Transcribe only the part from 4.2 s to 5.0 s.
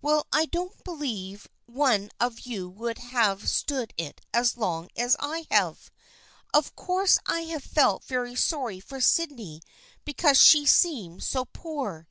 as long